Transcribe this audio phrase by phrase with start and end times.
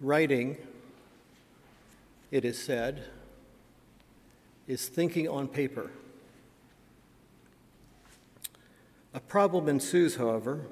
[0.00, 0.56] Writing,
[2.30, 3.02] it is said,
[4.68, 5.90] is thinking on paper.
[9.12, 10.66] A problem ensues, however,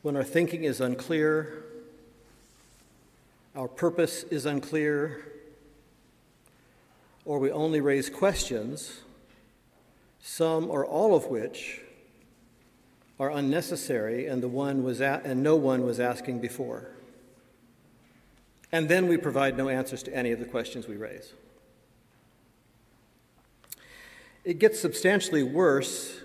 [0.00, 1.64] when our thinking is unclear,
[3.54, 5.20] our purpose is unclear,
[7.26, 9.00] or we only raise questions,
[10.22, 11.82] some or all of which
[13.18, 16.92] are unnecessary and, the one was a- and no one was asking before.
[18.72, 21.32] And then we provide no answers to any of the questions we raise.
[24.44, 26.20] It gets substantially worse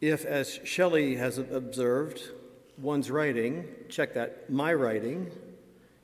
[0.00, 2.22] if, as Shelley has observed,
[2.78, 5.30] one's writing, check that, my writing,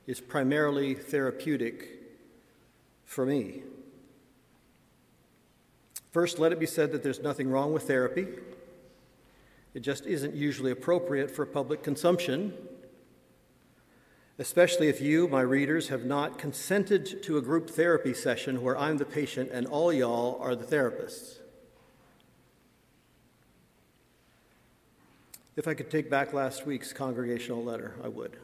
[0.07, 1.99] is primarily therapeutic
[3.05, 3.63] for me.
[6.11, 8.27] First, let it be said that there's nothing wrong with therapy.
[9.73, 12.53] It just isn't usually appropriate for public consumption,
[14.39, 18.97] especially if you, my readers, have not consented to a group therapy session where I'm
[18.97, 21.39] the patient and all y'all are the therapists.
[25.57, 28.37] If I could take back last week's congregational letter, I would.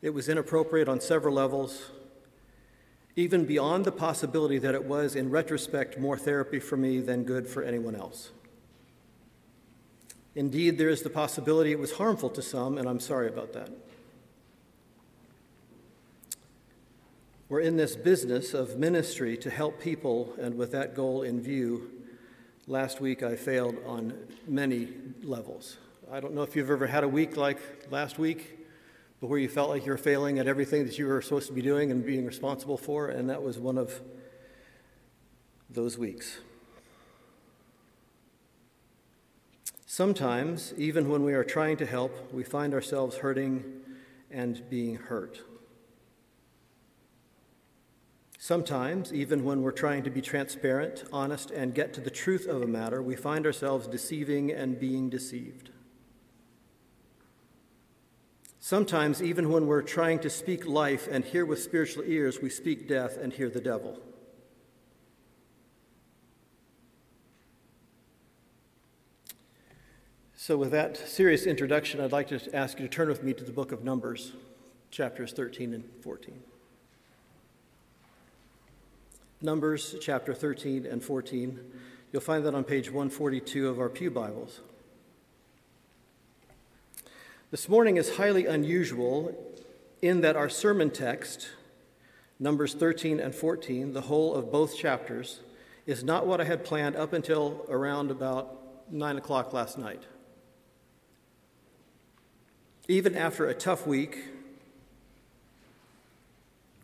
[0.00, 1.90] It was inappropriate on several levels
[3.16, 7.46] even beyond the possibility that it was, in retrospect, more therapy for me than good
[7.46, 8.30] for anyone else.
[10.34, 13.70] Indeed, there is the possibility it was harmful to some, and I'm sorry about that.
[17.48, 21.90] We're in this business of ministry to help people, and with that goal in view,
[22.66, 24.14] last week I failed on
[24.48, 24.88] many
[25.22, 25.76] levels.
[26.10, 27.58] I don't know if you've ever had a week like
[27.90, 28.64] last week
[29.24, 31.54] but where you felt like you were failing at everything that you were supposed to
[31.54, 34.02] be doing and being responsible for, and that was one of
[35.70, 36.40] those weeks.
[39.94, 43.62] Sometimes, even when we are trying to help, we find ourselves hurting
[44.28, 45.38] and being hurt.
[48.36, 52.60] Sometimes, even when we're trying to be transparent, honest, and get to the truth of
[52.60, 55.70] a matter, we find ourselves deceiving and being deceived.
[58.58, 62.88] Sometimes, even when we're trying to speak life and hear with spiritual ears, we speak
[62.88, 64.00] death and hear the devil.
[70.46, 73.42] So, with that serious introduction, I'd like to ask you to turn with me to
[73.42, 74.32] the book of Numbers,
[74.90, 76.38] chapters 13 and 14.
[79.40, 81.60] Numbers chapter 13 and 14.
[82.12, 84.60] You'll find that on page 142 of our Pew Bibles.
[87.50, 89.34] This morning is highly unusual
[90.02, 91.48] in that our sermon text,
[92.38, 95.40] Numbers 13 and 14, the whole of both chapters,
[95.86, 100.02] is not what I had planned up until around about 9 o'clock last night.
[102.86, 104.18] Even after a tough week,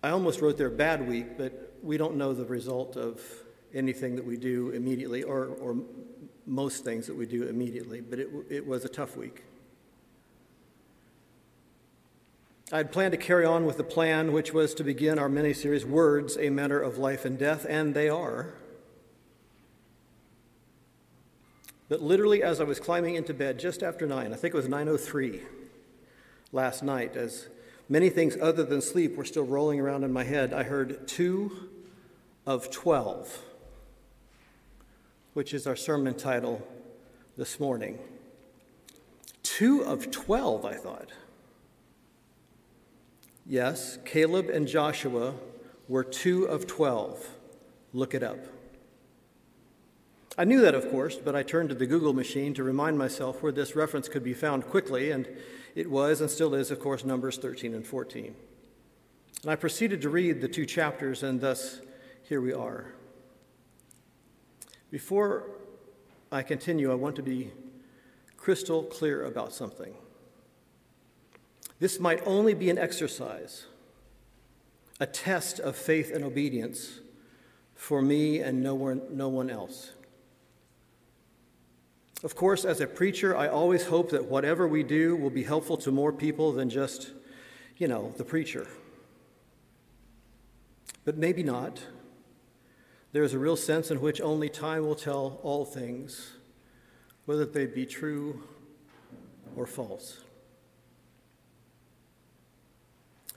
[0.02, 3.20] I almost wrote there bad week, but we don't know the result of
[3.74, 5.76] anything that we do immediately, or, or
[6.46, 9.44] most things that we do immediately, but it, it was a tough week.
[12.72, 15.52] I had planned to carry on with the plan, which was to begin our mini
[15.52, 18.54] series, Words, a Matter of Life and Death, and they are.
[21.90, 24.68] But literally, as I was climbing into bed just after 9, I think it was
[24.68, 25.42] 9.03
[26.52, 27.48] last night, as
[27.88, 31.68] many things other than sleep were still rolling around in my head, I heard two
[32.46, 33.42] of 12,
[35.34, 36.66] which is our sermon title
[37.36, 37.98] this morning.
[39.42, 41.10] Two of 12, I thought.
[43.46, 45.34] Yes, Caleb and Joshua
[45.88, 47.28] were two of 12.
[47.92, 48.38] Look it up.
[50.38, 53.42] I knew that, of course, but I turned to the Google machine to remind myself
[53.42, 55.28] where this reference could be found quickly, and
[55.74, 58.34] it was and still is, of course, Numbers 13 and 14.
[59.42, 61.80] And I proceeded to read the two chapters, and thus
[62.22, 62.92] here we are.
[64.90, 65.50] Before
[66.32, 67.52] I continue, I want to be
[68.36, 69.94] crystal clear about something.
[71.78, 73.66] This might only be an exercise,
[74.98, 77.00] a test of faith and obedience
[77.74, 79.92] for me and no one, no one else.
[82.22, 85.78] Of course, as a preacher, I always hope that whatever we do will be helpful
[85.78, 87.12] to more people than just,
[87.78, 88.66] you know, the preacher.
[91.04, 91.80] But maybe not.
[93.12, 96.32] There is a real sense in which only time will tell all things,
[97.24, 98.42] whether they be true
[99.56, 100.20] or false.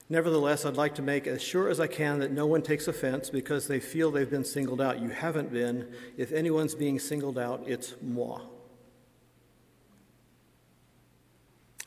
[0.09, 3.30] Nevertheless, I'd like to make as sure as I can that no one takes offense
[3.30, 5.00] because they feel they've been singled out.
[5.00, 5.91] You haven't been.
[6.18, 8.41] If anyone's being singled out, it's moi.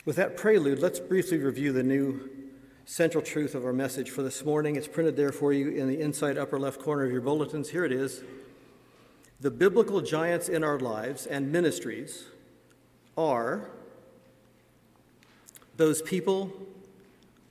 [0.07, 2.29] With that prelude, let's briefly review the new
[2.85, 4.77] central truth of our message for this morning.
[4.77, 7.71] It's printed there for you in the inside upper left corner of your bulletins.
[7.71, 8.23] Here it is.
[9.41, 12.23] The biblical giants in our lives and ministries
[13.17, 13.69] are
[15.75, 16.53] those people,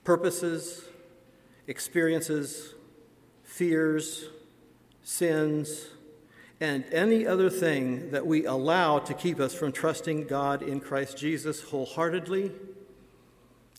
[0.03, 0.83] purposes,
[1.67, 2.73] experiences,
[3.43, 4.29] fears,
[5.03, 5.89] sins,
[6.59, 11.17] and any other thing that we allow to keep us from trusting God in Christ
[11.17, 12.51] Jesus wholeheartedly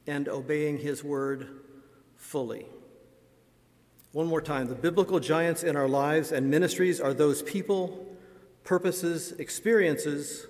[0.07, 1.49] and obeying His word
[2.17, 2.67] fully.
[4.13, 8.07] One more time the biblical giants in our lives and ministries are those people,
[8.65, 10.47] purposes, experiences,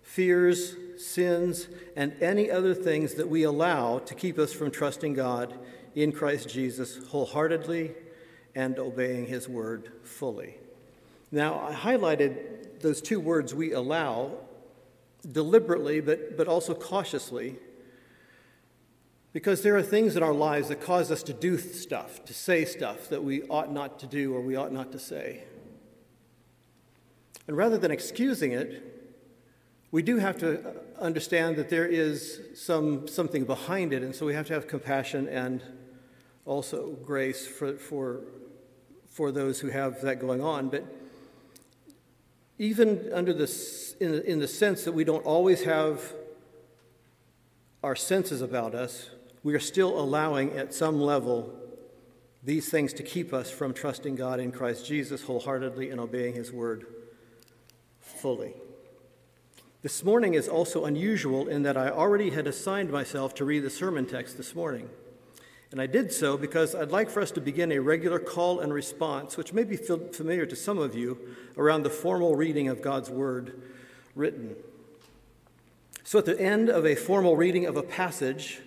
[0.00, 5.58] fears, sins, and any other things that we allow to keep us from trusting God
[5.94, 7.92] in Christ Jesus wholeheartedly
[8.54, 10.58] and obeying His word fully.
[11.30, 14.32] Now, I highlighted those two words we allow
[15.30, 17.56] deliberately, but, but also cautiously,
[19.32, 22.64] because there are things in our lives that cause us to do stuff, to say
[22.64, 25.44] stuff that we ought not to do or we ought not to say.
[27.46, 28.94] And rather than excusing it,
[29.90, 34.34] we do have to understand that there is some, something behind it, and so we
[34.34, 35.62] have to have compassion and
[36.46, 38.20] also grace for, for,
[39.08, 40.68] for those who have that going on.
[40.68, 40.84] But
[42.58, 46.12] even under this, in, in the sense that we don't always have
[47.82, 49.10] our senses about us,
[49.42, 51.52] we are still allowing at some level
[52.42, 56.52] these things to keep us from trusting God in Christ Jesus wholeheartedly and obeying His
[56.52, 56.86] word
[57.98, 58.54] fully.
[59.82, 63.70] This morning is also unusual in that I already had assigned myself to read the
[63.70, 64.88] sermon text this morning.
[65.74, 68.72] And I did so because I'd like for us to begin a regular call and
[68.72, 71.18] response, which may be familiar to some of you,
[71.58, 73.60] around the formal reading of God's Word
[74.14, 74.54] written.
[76.04, 78.60] So at the end of a formal reading of a passage,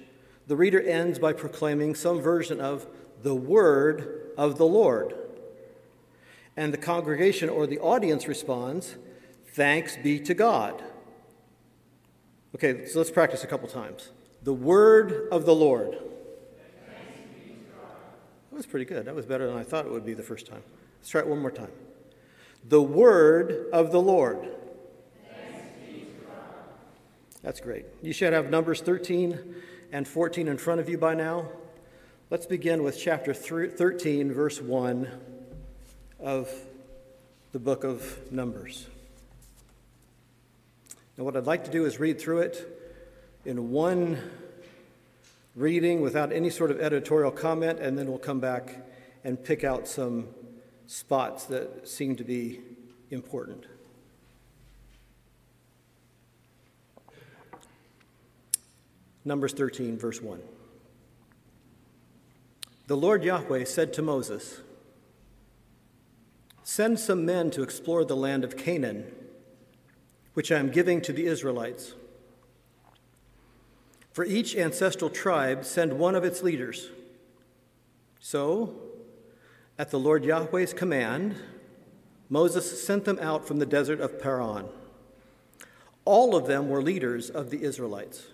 [0.48, 2.86] the reader ends by proclaiming some version of
[3.24, 5.15] the Word of the Lord.
[6.57, 8.98] And the congregation or the audience responds,
[9.54, 10.83] Thanks be to God.
[12.54, 14.12] Okay, so let's practice a couple times.
[14.44, 16.00] The Word of the Lord.
[18.57, 19.06] Was pretty good.
[19.06, 20.63] That was better than I thought it would be the first time.
[20.98, 21.69] Let's try it one more time.
[22.68, 24.50] The word of the Lord.
[27.44, 27.86] That's great.
[28.01, 29.56] You should have Numbers 13
[29.92, 31.50] and 14 in front of you by now.
[32.31, 35.07] Let's begin with chapter 13, verse 1
[36.19, 36.51] of
[37.51, 38.88] the book of Numbers.
[41.15, 42.68] Now, what I'd like to do is read through it
[43.45, 44.18] in one
[45.57, 48.86] reading without any sort of editorial comment, and then we'll come back
[49.24, 50.27] and pick out some
[50.86, 52.62] spots that seem to be
[53.09, 53.65] important.
[59.25, 60.39] Numbers 13, verse 1.
[62.86, 64.62] The Lord Yahweh said to Moses,
[66.63, 69.12] Send some men to explore the land of Canaan,
[70.36, 71.94] which I am giving to the Israelites.
[74.17, 76.89] For each ancestral tribe, send one of its leaders.
[78.19, 78.73] So,
[79.77, 81.35] at the Lord Yahweh's command,
[82.27, 84.69] Moses sent them out from the desert of Paran.
[86.03, 88.25] All of them were leaders of the Israelites.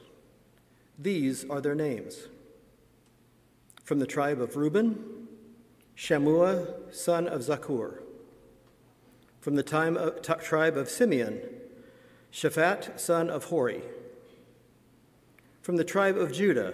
[0.97, 2.29] These are their names.
[3.83, 5.27] From the tribe of Reuben,
[5.97, 7.97] Shammua, son of Zakkur.
[9.41, 11.41] From the of, t- tribe of Simeon,
[12.31, 13.81] Shaphat, son of Hori.
[15.63, 16.73] From the tribe of Judah,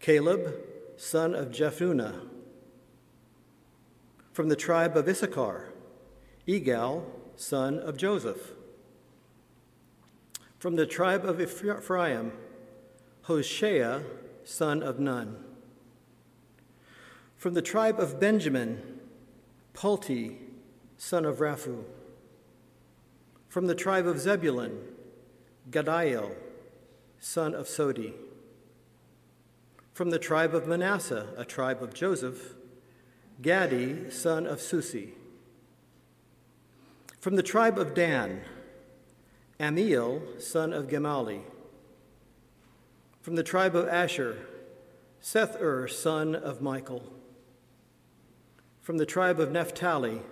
[0.00, 0.56] Caleb,
[0.96, 2.28] son of Jephunneh.
[4.32, 5.72] From the tribe of Issachar,
[6.48, 7.04] Igal,
[7.36, 8.54] son of Joseph.
[10.58, 12.32] From the tribe of Ephraim,
[13.22, 14.02] Hoshea,
[14.42, 15.36] son of Nun.
[17.36, 18.98] From the tribe of Benjamin,
[19.74, 20.38] Palti,
[20.98, 21.84] son of Raphu.
[23.48, 24.76] From the tribe of Zebulun,
[25.70, 26.32] Gaddiel,
[27.26, 28.12] son of Sodi.
[29.92, 32.54] From the tribe of Manasseh, a tribe of Joseph,
[33.42, 35.12] Gadi, son of Susi.
[37.18, 38.42] From the tribe of Dan,
[39.58, 41.40] Amiel, son of Gemalli.
[43.22, 44.38] From the tribe of Asher,
[45.20, 47.12] Sethur, son of Michael.
[48.80, 50.22] From the tribe of Naphtali,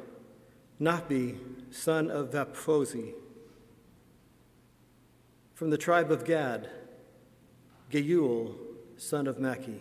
[0.81, 1.39] Nahbi,
[1.73, 3.15] son of Vaphosi.
[5.55, 6.71] From the tribe of Gad,
[8.03, 8.55] Geuel,
[8.97, 9.79] son of Maki.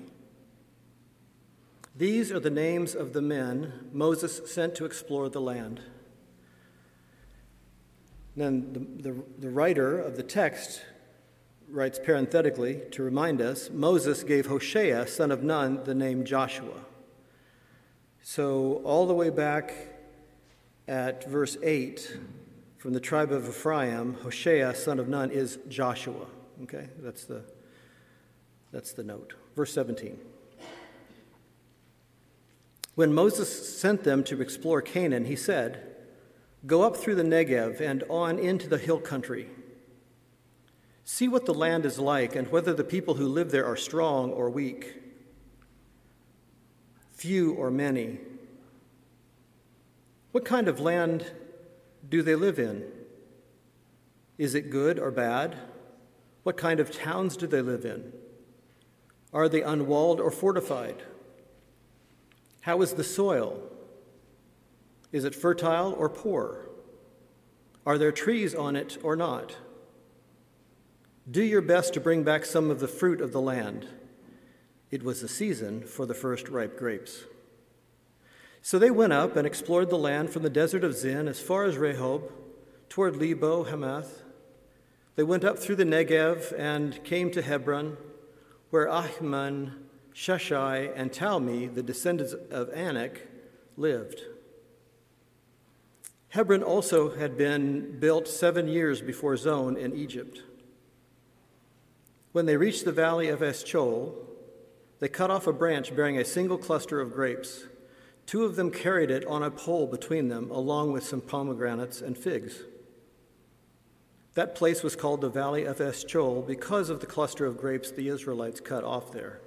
[1.95, 5.81] These are the names of the men Moses sent to explore the land.
[8.35, 10.83] Then the, the, the writer of the text
[11.69, 16.85] writes parenthetically to remind us Moses gave Hoshea, son of Nun, the name Joshua.
[18.21, 19.73] So, all the way back
[20.87, 22.17] at verse 8,
[22.77, 26.25] from the tribe of Ephraim, Hoshea, son of Nun, is Joshua.
[26.63, 27.43] Okay, that's the,
[28.73, 29.35] that's the note.
[29.55, 30.19] Verse 17.
[32.95, 35.95] When Moses sent them to explore Canaan, he said,
[36.65, 39.49] Go up through the Negev and on into the hill country.
[41.05, 44.31] See what the land is like and whether the people who live there are strong
[44.31, 45.01] or weak,
[47.11, 48.19] few or many.
[50.31, 51.31] What kind of land
[52.09, 52.85] do they live in?
[54.37, 55.57] Is it good or bad?
[56.43, 58.13] What kind of towns do they live in?
[59.33, 61.03] Are they unwalled or fortified?
[62.61, 63.61] How is the soil?
[65.11, 66.69] Is it fertile or poor?
[67.85, 69.57] Are there trees on it or not?
[71.29, 73.87] Do your best to bring back some of the fruit of the land.
[74.91, 77.23] It was the season for the first ripe grapes.
[78.61, 81.65] So they went up and explored the land from the desert of Zin as far
[81.65, 82.31] as Rehob,
[82.89, 84.21] toward Lebo Hamath.
[85.15, 87.97] They went up through the Negev and came to Hebron,
[88.73, 89.71] where Ahiman,
[90.15, 93.21] Sheshai, and Talmai, the descendants of Anak,
[93.77, 94.21] lived.
[96.29, 100.41] Hebron also had been built seven years before Zoan in Egypt.
[102.31, 104.11] When they reached the valley of Eshkol,
[104.99, 107.65] they cut off a branch bearing a single cluster of grapes.
[108.25, 112.17] Two of them carried it on a pole between them, along with some pomegranates and
[112.17, 112.63] figs.
[114.35, 118.07] That place was called the Valley of Eshkol because of the cluster of grapes the
[118.07, 119.39] Israelites cut off there.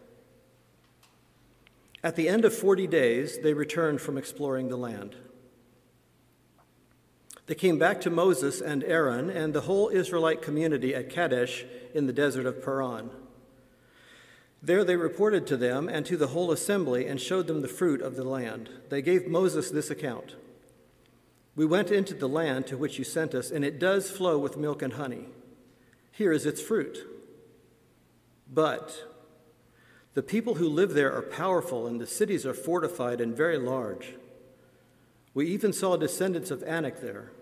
[2.05, 5.17] At the end of 40 days, they returned from exploring the land.
[7.47, 11.65] They came back to Moses and Aaron and the whole Israelite community at Kadesh
[11.95, 13.11] in the desert of Paran.
[14.63, 18.01] There they reported to them and to the whole assembly and showed them the fruit
[18.01, 18.69] of the land.
[18.89, 20.35] They gave Moses this account
[21.57, 24.59] We went into the land to which you sent us, and it does flow with
[24.59, 25.25] milk and honey.
[26.13, 26.99] Here is its fruit.
[28.53, 29.05] But
[30.13, 34.15] the people who live there are powerful, and the cities are fortified and very large.
[35.33, 37.33] We even saw descendants of Anak there.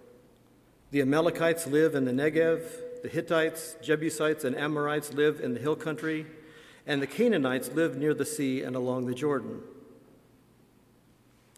[0.93, 2.63] The Amalekites live in the Negev,
[3.03, 6.27] the Hittites, Jebusites, and Amorites live in the hill country,
[6.87, 9.61] and the Canaanites live near the sea and along the Jordan.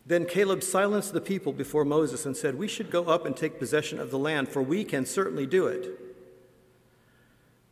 [0.06, 3.58] Then Caleb silenced the people before Moses and said, We should go up and take
[3.58, 6.00] possession of the land, for we can certainly do it.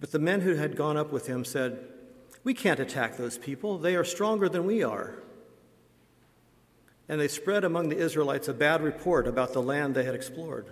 [0.00, 1.78] But the men who had gone up with him said,
[2.42, 3.78] We can't attack those people.
[3.78, 5.14] They are stronger than we are.
[7.08, 10.66] And they spread among the Israelites a bad report about the land they had explored.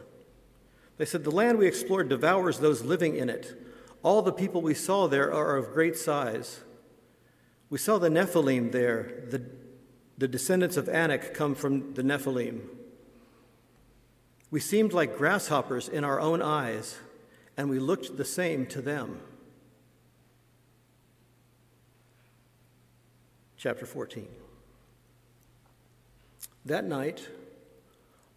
[0.99, 3.57] They said, The land we explored devours those living in it.
[4.03, 6.63] All the people we saw there are of great size.
[7.71, 9.27] We saw the Nephilim there.
[9.31, 9.43] The,
[10.23, 12.61] the descendants of Anak come from the Nephilim.
[14.53, 16.97] We seemed like grasshoppers in our own eyes,
[17.57, 19.19] and we looked the same to them.
[23.57, 24.29] Chapter 14.
[26.67, 27.29] That night,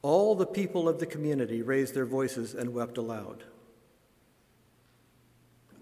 [0.02, 3.44] all the people of the community raised their voices and wept aloud.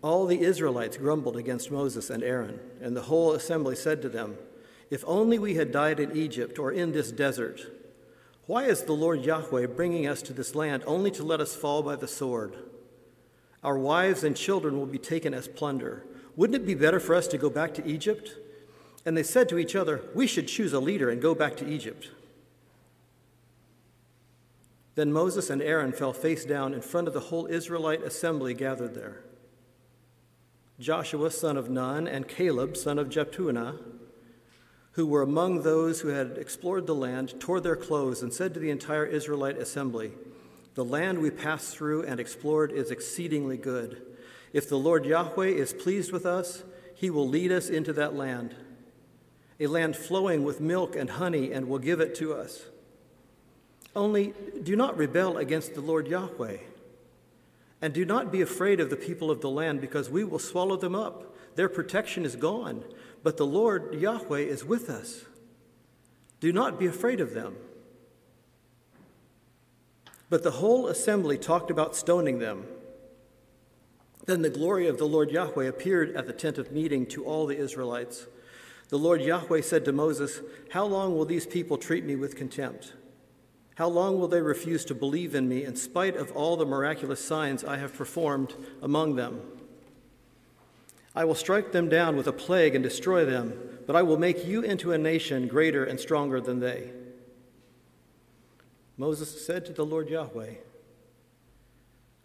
[0.02, 4.36] All the Israelites grumbled against Moses and Aaron, and the whole assembly said to them,
[4.94, 7.62] If only we had died in Egypt or in this desert.
[8.46, 11.82] Why is the Lord Yahweh bringing us to this land only to let us fall
[11.82, 12.54] by the sword?
[13.64, 16.06] Our wives and children will be taken as plunder.
[16.36, 18.38] Wouldn't it be better for us to go back to Egypt?
[19.04, 21.68] And they said to each other, We should choose a leader and go back to
[21.68, 22.12] Egypt.
[24.94, 28.94] Then Moses and Aaron fell face down in front of the whole Israelite assembly gathered
[28.94, 29.24] there.
[30.80, 33.80] Joshua, son of Nun, and Caleb, son of Jephunneh,
[34.94, 38.60] who were among those who had explored the land, tore their clothes and said to
[38.60, 40.12] the entire Israelite assembly,
[40.76, 44.02] The land we passed through and explored is exceedingly good.
[44.54, 48.56] If the Lord Yahweh is pleased with us, he will lead us into that land,
[49.60, 52.62] a land flowing with milk and honey, and will give it to us.
[53.96, 56.58] Only do not rebel against the Lord Yahweh.
[57.82, 60.78] And do not be afraid of the people of the land, because we will swallow
[60.78, 61.36] them up.
[61.56, 62.84] Their protection is gone,
[63.24, 65.26] but the Lord Yahweh is with us.
[66.42, 67.56] Do not be afraid of them.
[70.30, 72.66] But the whole assembly talked about stoning them.
[74.26, 77.46] Then the glory of the Lord Yahweh appeared at the tent of meeting to all
[77.46, 78.28] the Israelites.
[78.90, 82.94] The Lord Yahweh said to Moses, How long will these people treat me with contempt?
[83.76, 87.24] How long will they refuse to believe in me in spite of all the miraculous
[87.24, 89.42] signs I have performed among them?
[91.16, 93.54] I will strike them down with a plague and destroy them,
[93.86, 96.92] but I will make you into a nation greater and stronger than they.
[98.98, 100.56] Moses said to the Lord Yahweh,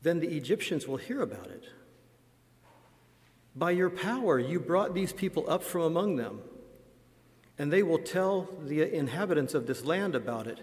[0.02, 1.64] Then the Egyptians will hear about it.
[3.54, 6.40] By your power, you brought these people up from among them,
[7.58, 10.60] and they will tell the inhabitants of this land about it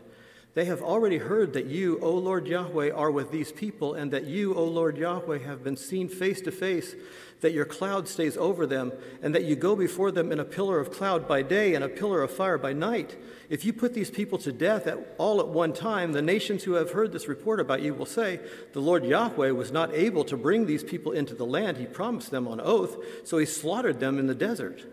[0.55, 4.23] they have already heard that you, O Lord Yahweh, are with these people, and that
[4.23, 6.95] you, O Lord Yahweh, have been seen face to face,
[7.41, 10.79] that your cloud stays over them, and that you go before them in a pillar
[10.79, 13.17] of cloud by day and a pillar of fire by night.
[13.49, 16.75] If you put these people to death at, all at one time, the nations who
[16.75, 18.39] have heard this report about you will say,
[18.71, 22.31] The Lord Yahweh was not able to bring these people into the land he promised
[22.31, 22.95] them on oath,
[23.25, 24.85] so he slaughtered them in the desert.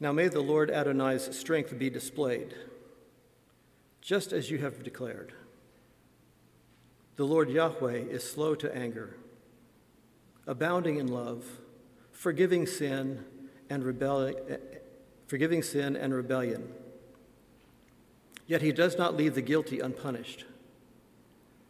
[0.00, 2.54] Now may the Lord Adonai's strength be displayed,
[4.00, 5.32] just as you have declared.
[7.16, 9.16] The Lord Yahweh is slow to anger,
[10.46, 11.44] abounding in love,
[12.12, 13.24] forgiving sin
[13.68, 14.36] and rebellion,
[15.26, 16.72] forgiving sin and rebellion.
[18.46, 20.44] Yet he does not leave the guilty unpunished.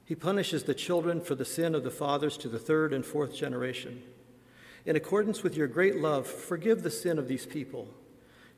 [0.04, 3.34] He punishes the children for the sin of the fathers to the third and fourth
[3.34, 4.02] generation.
[4.84, 7.88] In accordance with your great love, forgive the sin of these people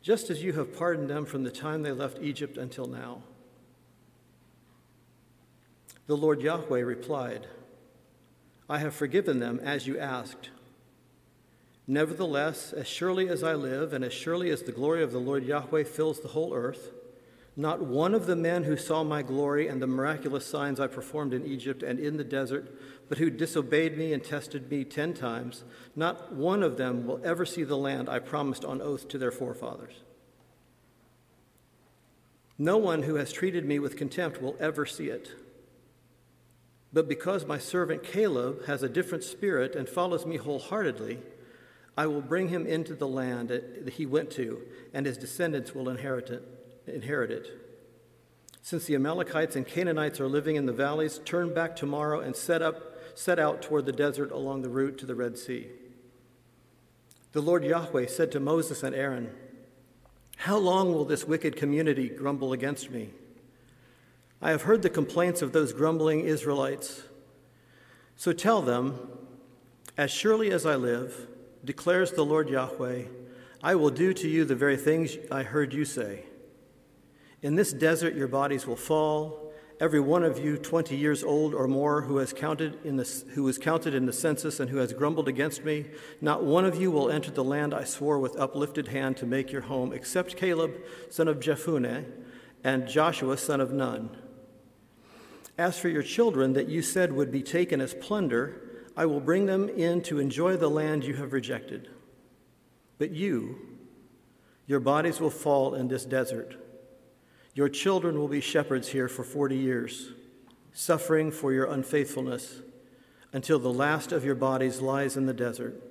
[0.03, 3.23] just as you have pardoned them from the time they left Egypt until now.
[6.07, 7.47] The Lord Yahweh replied,
[8.69, 10.51] I have forgiven them as you asked.
[11.87, 15.45] Nevertheless, as surely as I live, and as surely as the glory of the Lord
[15.45, 16.93] Yahweh fills the whole earth,
[17.57, 21.35] not one of the men who saw my glory and the miraculous signs I performed
[21.35, 22.73] in Egypt and in the desert,
[23.09, 25.65] but who disobeyed me and tested me ten times,
[25.97, 29.33] not one of them will ever see the land I promised on oath to their
[29.33, 29.95] forefathers.
[32.57, 35.31] No one who has treated me with contempt will ever see it.
[36.93, 41.19] But because my servant Caleb has a different spirit and follows me wholeheartedly,
[41.97, 44.63] I will bring him into the land that he went to,
[44.95, 47.47] and his descendants will inherit it inherit it.
[48.63, 52.63] Since the Amalekites and Canaanites are living in the valleys, turn back tomorrow and set
[52.63, 55.67] up set out toward the desert along the route to the Red Sea.
[57.33, 59.31] The Lord Yahweh said to Moses and Aaron,
[60.37, 63.11] How long will this wicked community grumble against me?
[64.43, 67.03] I have heard the complaints of those grumbling Israelites.
[68.17, 69.09] So tell them,
[69.97, 71.29] As surely as I live,
[71.65, 73.05] declares the Lord Yahweh,
[73.63, 76.25] I will do to you the very things I heard you say.
[77.43, 81.67] In this desert your bodies will fall, every one of you 20 years old or
[81.67, 84.93] more who has counted in the who is counted in the census and who has
[84.93, 85.87] grumbled against me,
[86.21, 89.51] not one of you will enter the land I swore with uplifted hand to make
[89.51, 90.73] your home, except Caleb,
[91.09, 92.05] son of Jephunneh,
[92.63, 94.11] and Joshua, son of Nun.
[95.57, 98.63] As for your children that you said would be taken as plunder,
[98.97, 101.89] I will bring them in to enjoy the land you have rejected.
[102.99, 103.59] But you,
[104.67, 106.57] your bodies will fall in this desert
[107.55, 110.13] your children will be shepherds here for 40 years,
[110.73, 112.61] suffering for your unfaithfulness
[113.33, 115.83] until the last of your bodies lies in the desert.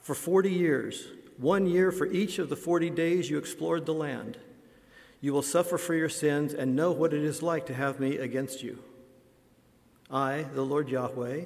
[0.00, 4.38] For 40 years, one year for each of the 40 days you explored the land,
[5.20, 8.16] you will suffer for your sins and know what it is like to have me
[8.16, 8.82] against you.
[10.10, 11.44] I, the Lord Yahweh,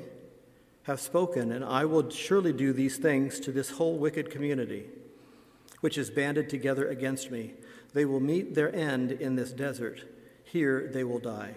[0.84, 4.86] have spoken, and I will surely do these things to this whole wicked community,
[5.80, 7.54] which is banded together against me.
[7.92, 10.04] They will meet their end in this desert.
[10.44, 11.54] Here they will die.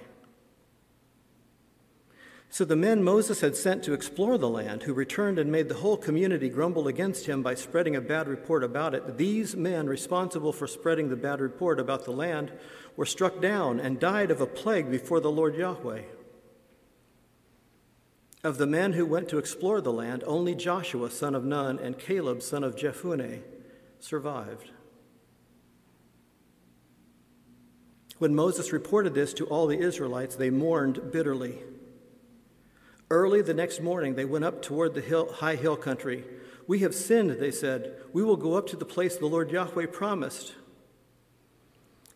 [2.53, 5.75] So the men Moses had sent to explore the land, who returned and made the
[5.75, 10.53] whole community grumble against him by spreading a bad report about it, these men responsible
[10.53, 12.51] for spreading the bad report about the land
[12.95, 16.03] were struck down and died of a plague before the Lord Yahweh.
[18.43, 21.97] Of the men who went to explore the land, only Joshua, son of Nun, and
[21.97, 23.41] Caleb, son of Jephunneh,
[23.99, 24.69] survived.
[28.23, 31.57] When Moses reported this to all the Israelites, they mourned bitterly.
[33.09, 36.23] Early the next morning, they went up toward the hill, high hill country.
[36.65, 37.97] We have sinned, they said.
[38.13, 40.53] We will go up to the place the Lord Yahweh promised.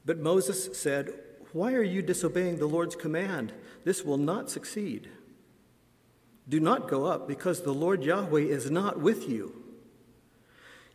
[0.05, 1.11] But Moses said,
[1.51, 3.51] Why are you disobeying the Lord's command?
[3.83, 5.09] This will not succeed.
[6.47, 9.61] Do not go up, because the Lord Yahweh is not with you.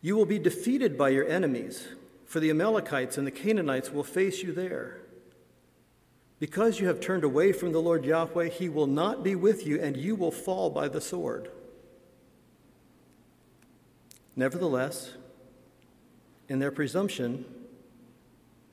[0.01, 1.87] You will be defeated by your enemies,
[2.33, 4.97] for the Amalekites and the Canaanites will face you there.
[6.39, 9.79] Because you have turned away from the Lord Yahweh, he will not be with you,
[9.79, 11.51] and you will fall by the sword.
[14.35, 15.11] Nevertheless,
[16.49, 17.45] in their presumption,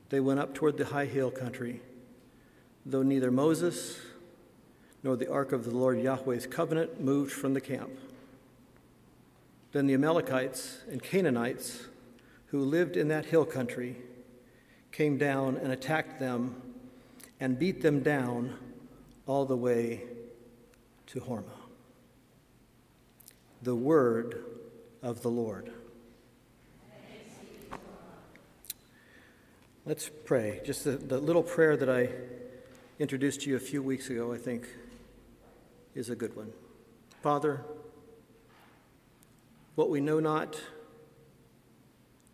[0.09, 1.83] they went up toward the high hill country,
[2.87, 4.01] though neither Moses
[5.03, 7.91] nor the ark of the Lord Yahweh's covenant moved from the camp.
[9.73, 11.90] Then the Amalekites and Canaanites
[12.51, 13.97] who lived in that hill country
[14.93, 16.61] came down and attacked them
[17.39, 18.57] and beat them down
[19.27, 20.03] all the way
[21.07, 21.45] to Hormah.
[23.63, 24.45] The word
[25.03, 25.71] of the Lord.
[29.87, 30.61] Let's pray.
[30.65, 32.09] Just the, the little prayer that I
[32.99, 34.67] introduced to you a few weeks ago, I think,
[35.95, 36.53] is a good one.
[37.23, 37.65] Father,
[39.75, 40.61] what we know not,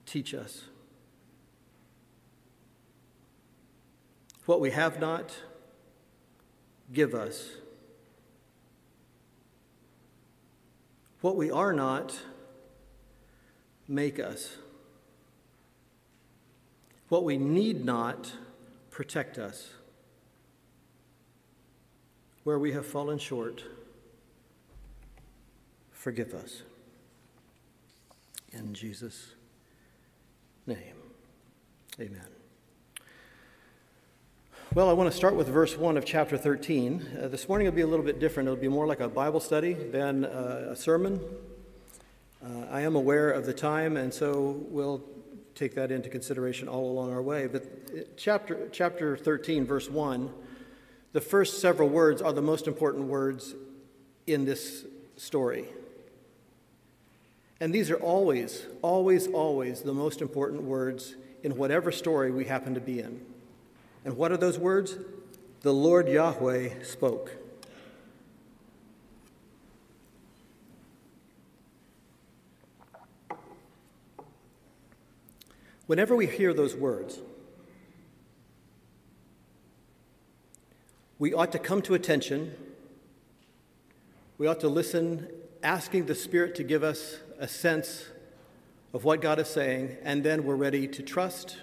[0.07, 0.63] teach us.
[4.47, 5.37] What we have not,
[6.93, 7.51] give us.
[11.21, 12.17] What we are not,
[13.89, 14.57] make us.
[17.09, 18.33] What we need not,
[18.91, 19.71] protect us.
[22.45, 23.65] Where we have fallen short,
[25.91, 26.63] forgive us.
[28.53, 29.36] In Jesus'
[30.67, 30.97] name,
[32.01, 32.27] amen.
[34.75, 37.19] Well, I want to start with verse 1 of chapter 13.
[37.23, 38.49] Uh, this morning will be a little bit different.
[38.49, 41.21] It'll be more like a Bible study than uh, a sermon.
[42.45, 45.03] Uh, I am aware of the time, and so we'll
[45.55, 47.47] take that into consideration all along our way.
[47.47, 50.31] But uh, chapter, chapter 13, verse 1,
[51.13, 53.55] the first several words are the most important words
[54.27, 54.85] in this
[55.17, 55.69] story.
[57.61, 62.75] And these are always, always, always the most important words in whatever story we happen
[62.75, 63.25] to be in.
[64.05, 64.97] And what are those words?
[65.63, 67.33] The Lord Yahweh spoke.
[75.87, 77.21] Whenever we hear those words,
[81.19, 82.55] we ought to come to attention.
[84.37, 85.29] We ought to listen,
[85.63, 88.07] asking the Spirit to give us a sense
[88.93, 91.59] of what God is saying, and then we're ready to trust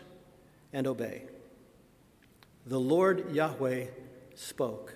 [0.71, 1.23] and obey.
[2.65, 3.87] The Lord Yahweh
[4.35, 4.95] spoke.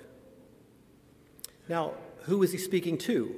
[1.68, 3.36] Now, who was he speaking to?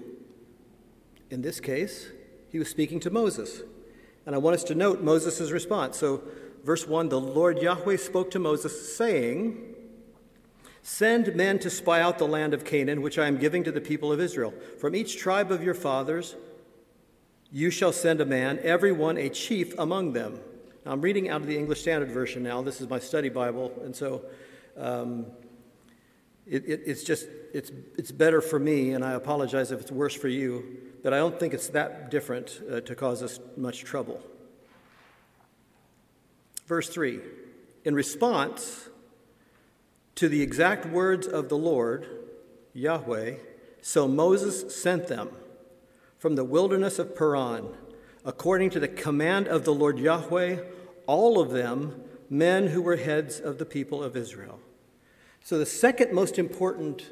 [1.30, 2.10] In this case,
[2.52, 3.62] he was speaking to Moses.
[4.26, 5.98] And I want us to note Moses' response.
[5.98, 6.24] So,
[6.64, 9.76] verse 1 the Lord Yahweh spoke to Moses, saying,
[10.82, 13.82] Send men to spy out the land of Canaan, which I am giving to the
[13.82, 14.54] people of Israel.
[14.80, 16.36] From each tribe of your fathers,
[17.52, 20.40] you shall send a man, every one a chief among them.
[20.86, 22.62] Now, I'm reading out of the English Standard Version now.
[22.62, 24.24] This is my study Bible, and so
[24.78, 25.26] um,
[26.48, 30.14] it, it, it's just it's it's better for me, and I apologize if it's worse
[30.14, 34.22] for you but I don't think it's that different uh, to cause us much trouble.
[36.68, 37.20] Verse 3
[37.86, 38.90] In response
[40.16, 42.08] to the exact words of the Lord,
[42.74, 43.36] Yahweh,
[43.82, 45.30] so Moses sent them
[46.20, 47.70] from the wilderness of Paran,
[48.26, 50.58] according to the command of the Lord Yahweh,
[51.08, 54.60] all of them men who were heads of the people of Israel.
[55.44, 57.06] So, the second most important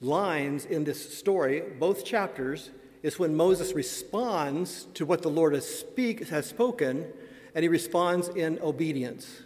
[0.00, 2.70] lines in this story, both chapters,
[3.02, 7.06] is when Moses responds to what the Lord has, speak, has spoken,
[7.54, 9.42] and he responds in obedience.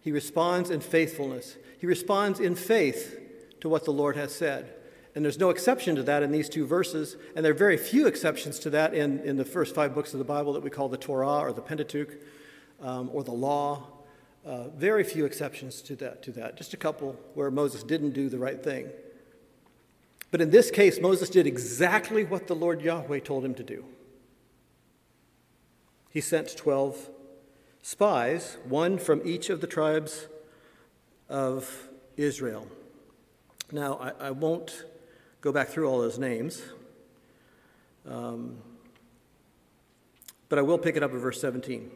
[0.00, 1.56] He responds in faithfulness.
[1.78, 3.18] He responds in faith
[3.60, 4.74] to what the Lord has said.
[5.14, 8.06] And there's no exception to that in these two verses, and there are very few
[8.06, 10.88] exceptions to that in, in the first five books of the Bible that we call
[10.88, 12.16] the Torah or the Pentateuch
[12.82, 13.86] um, or the Law.
[14.44, 16.56] Uh, very few exceptions to that, to that.
[16.56, 18.90] Just a couple where Moses didn't do the right thing.
[20.30, 23.84] But in this case, Moses did exactly what the Lord Yahweh told him to do.
[26.10, 27.08] He sent 12
[27.82, 30.26] spies, one from each of the tribes
[31.28, 32.66] of Israel.
[33.70, 34.84] Now, I, I won't
[35.44, 36.62] go back through all those names,
[38.08, 38.56] um,
[40.48, 41.90] but I will pick it up at verse 17.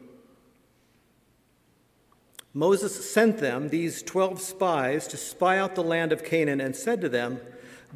[2.53, 7.01] Moses sent them, these 12 spies, to spy out the land of Canaan and said
[7.01, 7.39] to them,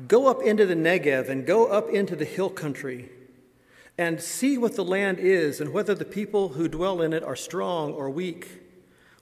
[0.07, 3.11] Go up into the Negev and go up into the hill country
[3.95, 7.35] and see what the land is and whether the people who dwell in it are
[7.35, 8.63] strong or weak,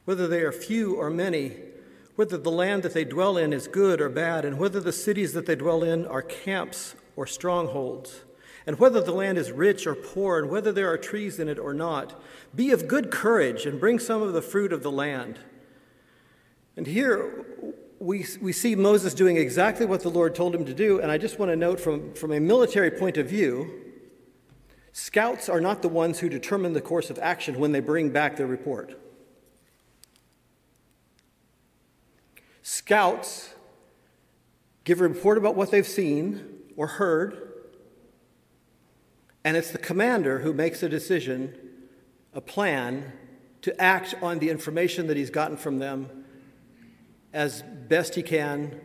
[0.05, 1.57] whether they are few or many,
[2.21, 5.33] whether the land that they dwell in is good or bad, and whether the cities
[5.33, 8.21] that they dwell in are camps or strongholds,
[8.67, 11.57] and whether the land is rich or poor, and whether there are trees in it
[11.57, 12.21] or not.
[12.53, 15.39] Be of good courage and bring some of the fruit of the land.
[16.77, 17.43] And here
[17.97, 20.99] we, we see Moses doing exactly what the Lord told him to do.
[21.01, 23.81] And I just want to note from, from a military point of view,
[24.91, 28.35] scouts are not the ones who determine the course of action when they bring back
[28.35, 29.00] their report.
[32.71, 33.53] Scouts
[34.85, 36.41] give a report about what they've seen
[36.77, 37.51] or heard,
[39.43, 41.53] and it's the commander who makes a decision,
[42.33, 43.11] a plan,
[43.63, 46.23] to act on the information that he's gotten from them
[47.33, 48.79] as best he can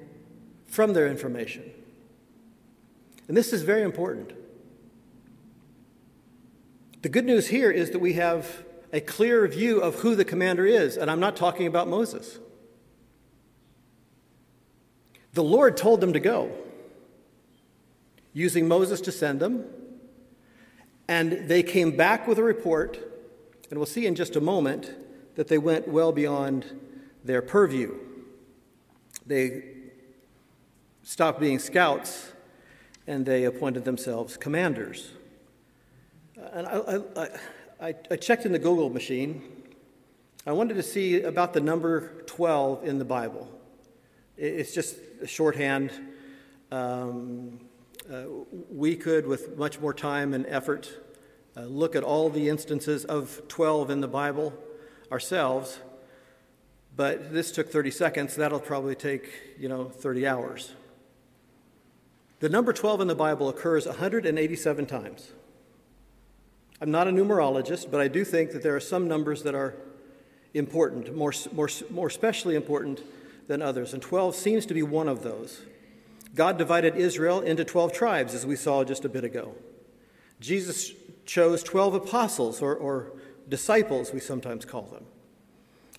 [0.67, 1.71] from their information.
[3.29, 4.33] And this is very important.
[7.03, 10.67] The good news here is that we have a clear view of who the commander
[10.67, 12.41] is, and I'm not talking about Moses.
[15.37, 16.51] The Lord told them to go,
[18.33, 19.67] using Moses to send them,
[21.09, 22.97] and they came back with a report,
[23.69, 24.95] and we'll see in just a moment
[25.35, 26.65] that they went well beyond
[27.23, 27.97] their purview.
[29.27, 29.65] They
[31.03, 32.33] stopped being scouts
[33.07, 35.11] and they appointed themselves commanders.
[36.53, 37.29] And I, I,
[37.89, 39.43] I, I, checked in the Google machine.
[40.47, 43.56] I wanted to see about the number 12 in the Bible.
[44.37, 45.91] It's just a shorthand.
[46.71, 47.61] Um,
[48.13, 48.25] uh,
[48.71, 50.91] we could, with much more time and effort,
[51.57, 54.53] uh, look at all the instances of 12 in the Bible
[55.11, 55.79] ourselves,
[56.95, 58.37] but this took 30 seconds.
[58.37, 60.75] That'll probably take, you know, 30 hours.
[62.41, 65.31] The number 12 in the Bible occurs 187 times.
[66.79, 69.75] I'm not a numerologist, but I do think that there are some numbers that are
[70.53, 73.01] important, more, more, more especially important
[73.47, 75.63] than others, and 12 seems to be one of those.
[76.35, 79.55] God divided Israel into 12 tribes, as we saw just a bit ago.
[80.41, 80.93] Jesus
[81.25, 83.13] chose 12 apostles, or, or
[83.49, 85.05] disciples, we sometimes call them.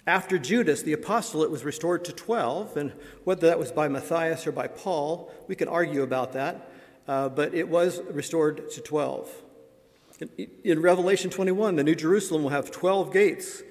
[0.06, 2.94] After Judas, the apostolate was restored to 12, and
[3.26, 6.72] whether that was by Matthias or by Paul, we can argue about that,
[7.08, 9.30] uh, but it was restored to 12.
[10.38, 13.64] In, in Revelation 21, the New Jerusalem will have 12 gates,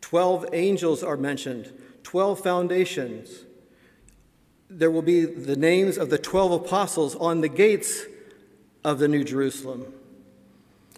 [0.00, 1.72] 12 angels are mentioned,
[2.06, 3.40] 12 foundations.
[4.70, 8.04] There will be the names of the 12 apostles on the gates
[8.84, 9.92] of the New Jerusalem.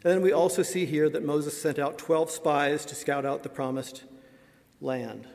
[0.04, 3.42] And then we also see here that Moses sent out 12 spies to scout out
[3.42, 4.04] the promised
[4.82, 5.26] land.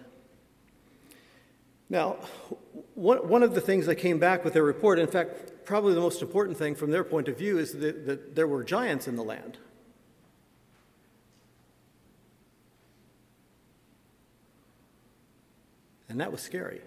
[1.90, 2.18] Now,
[2.94, 6.22] one, of the things that came back with their report, in fact, probably the most
[6.22, 9.24] important thing from their point of view, is that, that there were giants in the
[9.24, 9.58] land.
[16.13, 16.80] And that was scary.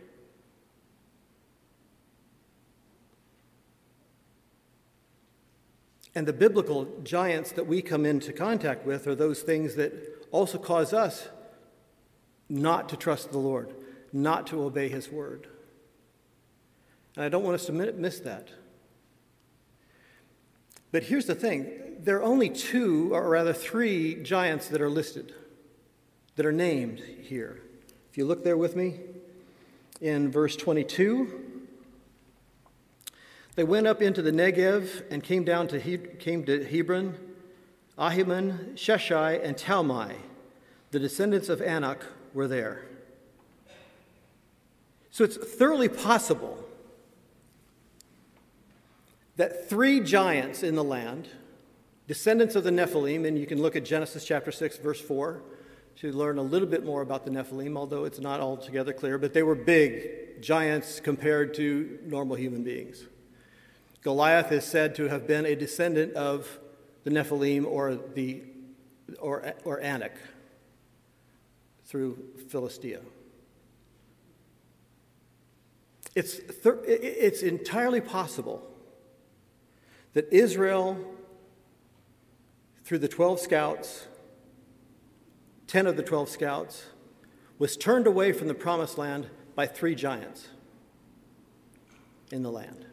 [6.14, 9.92] And the biblical giants that we come into contact with are those things that
[10.30, 11.26] also cause us
[12.48, 13.74] not to trust the Lord,
[14.12, 15.48] not to obey His word.
[17.16, 18.50] And I don't want us to miss that.
[20.92, 25.34] But here's the thing there are only two, or rather three, giants that are listed,
[26.36, 27.60] that are named here.
[28.16, 29.00] If you look there with me
[30.00, 31.42] in verse 22,
[33.54, 37.16] they went up into the Negev and came down to, he- came to Hebron,
[37.98, 40.14] Ahiman, Sheshai, and Talmai,
[40.90, 42.04] the descendants of Anak
[42.35, 42.82] were there.
[45.11, 46.62] So it's thoroughly possible
[49.37, 51.28] that three giants in the land,
[52.06, 55.40] descendants of the Nephilim, and you can look at Genesis chapter 6, verse 4
[55.96, 59.32] to learn a little bit more about the Nephilim, although it's not altogether clear, but
[59.32, 63.04] they were big giants compared to normal human beings.
[64.02, 66.59] Goliath is said to have been a descendant of
[67.04, 68.42] the Nephilim or, the,
[69.18, 70.12] or, or Anak
[71.87, 73.00] through Philistia.
[76.14, 78.66] It's, it's entirely possible
[80.14, 80.98] that Israel,
[82.85, 84.06] through the 12 scouts,
[85.66, 86.87] 10 of the 12 scouts,
[87.59, 90.48] was turned away from the promised land by three giants
[92.31, 92.87] in the land.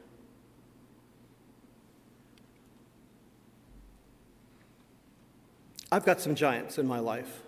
[5.92, 7.42] I've got some giants in my life.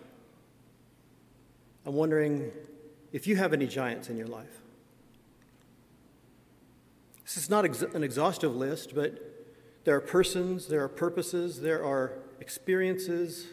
[1.86, 2.52] I'm wondering
[3.12, 4.62] if you have any giants in your life.
[7.24, 9.20] This is not ex- an exhaustive list, but
[9.84, 13.48] there are persons, there are purposes, there are experiences,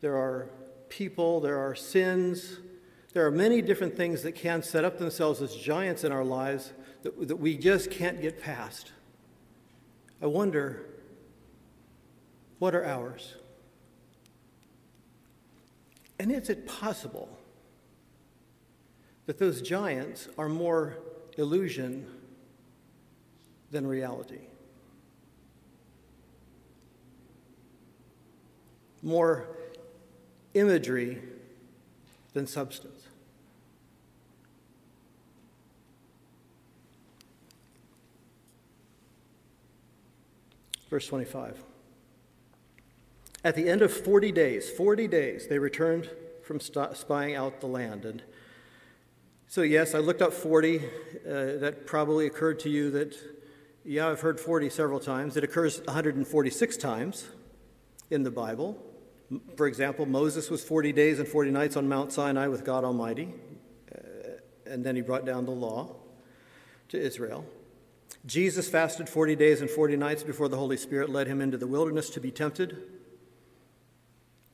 [0.00, 0.48] there are
[0.96, 2.58] people, there are sins.
[3.12, 6.72] There are many different things that can set up themselves as giants in our lives
[7.02, 8.92] that, that we just can't get past.
[10.22, 10.86] I wonder
[12.58, 13.34] what are ours?
[16.18, 17.28] And is it possible
[19.26, 20.98] that those giants are more
[21.36, 22.06] illusion
[23.70, 24.40] than reality.
[29.02, 29.53] More
[30.54, 31.20] imagery
[32.32, 33.02] than substance.
[40.88, 41.58] Verse 25.
[43.42, 46.08] At the end of 40 days, 40 days, they returned
[46.42, 48.04] from spying out the land.
[48.04, 48.22] And
[49.48, 50.78] so, yes, I looked up 40.
[50.78, 50.80] Uh,
[51.24, 53.14] that probably occurred to you that,
[53.84, 55.36] yeah, I've heard 40 several times.
[55.36, 57.28] It occurs 146 times
[58.10, 58.93] in the Bible.
[59.56, 63.32] For example, Moses was 40 days and 40 nights on Mount Sinai with God Almighty,
[63.94, 63.98] uh,
[64.66, 65.96] and then he brought down the law
[66.88, 67.44] to Israel.
[68.26, 71.66] Jesus fasted 40 days and 40 nights before the Holy Spirit led him into the
[71.66, 72.76] wilderness to be tempted.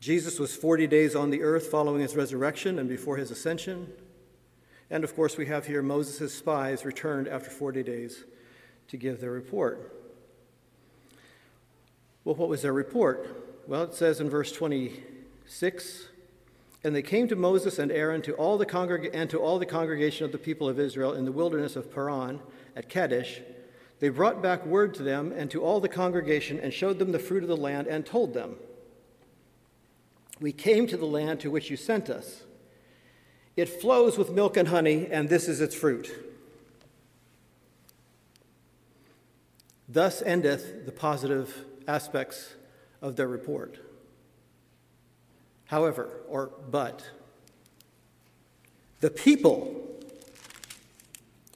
[0.01, 3.93] Jesus was 40 days on the earth following his resurrection and before his ascension.
[4.91, 8.25] And of course, we have here Moses' spies returned after 40 days
[8.89, 9.97] to give their report.
[12.25, 13.50] Well, what was their report?
[13.71, 16.09] Well, it says in verse 26
[16.83, 19.65] And they came to Moses and Aaron to all the congreg- and to all the
[19.65, 22.41] congregation of the people of Israel in the wilderness of Paran
[22.75, 23.43] at Kadesh.
[24.01, 27.21] They brought back word to them and to all the congregation and showed them the
[27.21, 28.57] fruit of the land and told them,
[30.41, 32.43] We came to the land to which you sent us.
[33.57, 36.13] It flows with milk and honey, and this is its fruit.
[39.89, 42.55] Thus endeth the positive aspects
[43.03, 43.79] of their report.
[45.67, 47.09] However, or but,
[49.01, 49.81] the people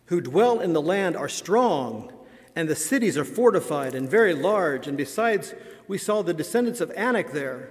[0.07, 2.13] who dwell in the land are strong,
[2.57, 4.87] and the cities are fortified and very large.
[4.87, 5.55] And besides,
[5.89, 7.71] we saw the descendants of Anak there.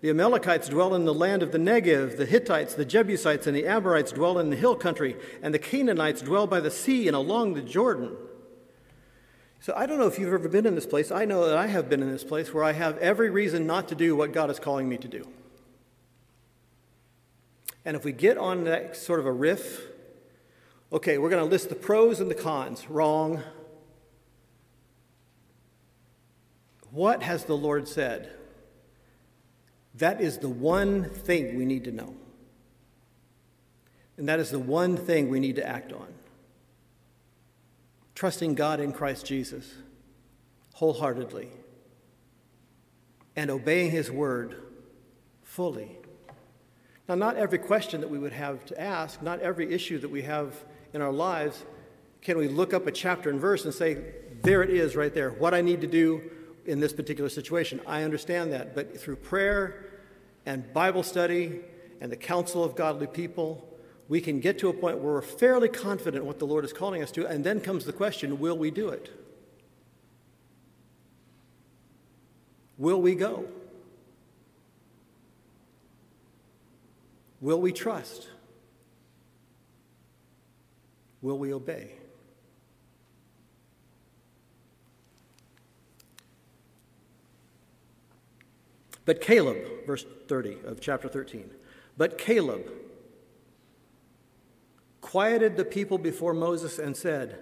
[0.00, 3.66] The Amalekites dwell in the land of the Negev, the Hittites, the Jebusites, and the
[3.66, 7.54] Amorites dwell in the hill country, and the Canaanites dwell by the sea and along
[7.54, 8.16] the Jordan.
[9.64, 11.10] So I don't know if you've ever been in this place.
[11.10, 13.88] I know that I have been in this place where I have every reason not
[13.88, 15.26] to do what God is calling me to do.
[17.82, 19.80] And if we get on that sort of a riff,
[20.92, 22.90] okay, we're going to list the pros and the cons.
[22.90, 23.42] Wrong.
[26.90, 28.30] What has the Lord said?
[29.94, 32.14] That is the one thing we need to know.
[34.18, 36.08] And that is the one thing we need to act on
[38.14, 39.74] trusting God in Christ Jesus
[40.74, 41.48] wholeheartedly
[43.36, 44.56] and obeying His word
[45.42, 45.98] fully.
[47.08, 50.22] Now, not every question that we would have to ask, not every issue that we
[50.22, 50.54] have
[50.92, 51.64] in our lives,
[52.22, 53.98] can we look up a chapter and verse and say,
[54.42, 56.30] there it is right there, what I need to do
[56.64, 57.80] in this particular situation.
[57.86, 58.74] I understand that.
[58.74, 59.86] But through prayer
[60.46, 61.60] and Bible study
[62.00, 63.68] and the counsel of godly people,
[64.08, 67.02] we can get to a point where we're fairly confident what the Lord is calling
[67.02, 69.10] us to, and then comes the question will we do it?
[72.76, 73.46] Will we go?
[77.40, 78.28] Will we trust?
[81.22, 81.92] Will we obey?
[89.04, 91.50] But Caleb, verse 30 of chapter 13,
[91.96, 92.70] but Caleb,
[95.04, 97.38] quieted the people before Moses and said,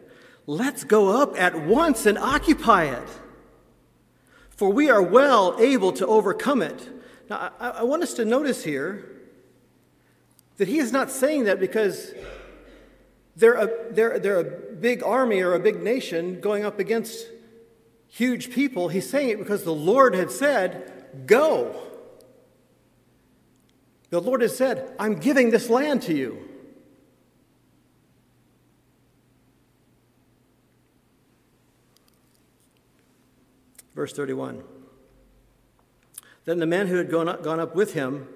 [0.46, 3.08] Let's go up at once and occupy it,
[4.50, 6.88] for we are well able to overcome it.
[7.30, 9.08] Now, I, I want us to notice here
[10.56, 12.12] that he is not saying that because
[13.36, 17.28] they're a, they're, they're a big army or a big nation going up against
[18.08, 18.88] huge people.
[18.88, 21.80] He's saying it because the Lord had said, Go.
[24.10, 26.51] The Lord has said, I'm giving this land to you.
[33.94, 34.62] Verse 31.
[36.44, 38.26] Then the men who had gone up, gone up with him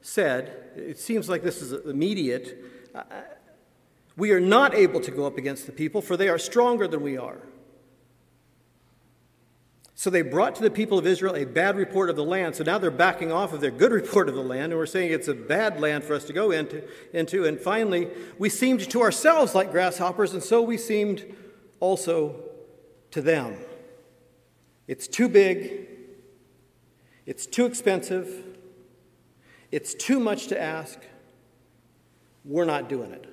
[0.00, 2.58] said, It seems like this is immediate.
[4.16, 7.02] We are not able to go up against the people, for they are stronger than
[7.02, 7.38] we are.
[9.94, 12.56] So they brought to the people of Israel a bad report of the land.
[12.56, 15.12] So now they're backing off of their good report of the land, and we're saying
[15.12, 16.82] it's a bad land for us to go into.
[17.12, 17.46] into.
[17.46, 18.08] And finally,
[18.38, 21.32] we seemed to ourselves like grasshoppers, and so we seemed
[21.78, 22.42] also
[23.12, 23.56] to them.
[24.88, 25.88] It's too big,
[27.24, 28.44] it's too expensive,
[29.70, 30.98] it's too much to ask.
[32.44, 33.32] We're not doing it,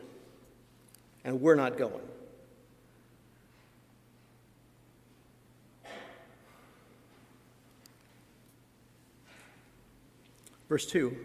[1.24, 2.02] and we're not going.
[10.70, 11.18] Verse 2,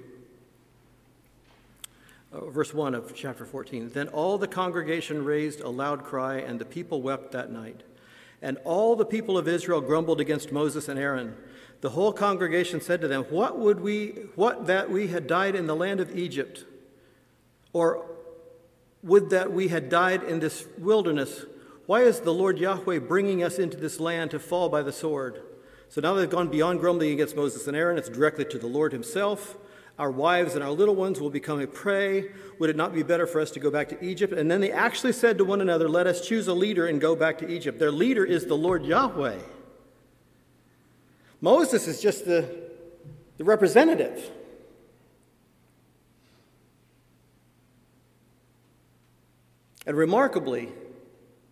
[2.33, 3.91] uh, verse 1 of chapter 14.
[3.91, 7.83] Then all the congregation raised a loud cry, and the people wept that night.
[8.45, 11.34] And all the people of Israel grumbled against Moses and Aaron.
[11.80, 15.66] The whole congregation said to them, What would we, what that we had died in
[15.66, 16.66] the land of Egypt?
[17.72, 18.05] Or
[19.03, 21.47] would that we had died in this wilderness?
[21.86, 25.40] Why is the Lord Yahweh bringing us into this land to fall by the sword?
[25.88, 28.92] So now they've gone beyond grumbling against Moses and Aaron, it's directly to the Lord
[28.92, 29.57] Himself.
[29.99, 32.30] Our wives and our little ones will become a prey.
[32.59, 34.32] Would it not be better for us to go back to Egypt?
[34.32, 37.14] And then they actually said to one another, Let us choose a leader and go
[37.14, 37.78] back to Egypt.
[37.78, 39.38] Their leader is the Lord Yahweh.
[41.40, 42.49] Moses is just the,
[43.38, 44.30] the representative.
[49.86, 50.70] And remarkably,